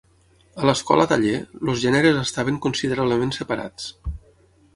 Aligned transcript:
A 0.61 0.63
l'escola 0.69 1.05
taller, 1.11 1.35
els 1.67 1.83
gèneres 1.83 2.17
estaven 2.25 2.59
considerablement 2.65 3.37
separats. 3.39 3.93